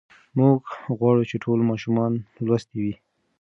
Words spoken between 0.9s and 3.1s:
غواړو چې ټول ماشومان لوستي وي.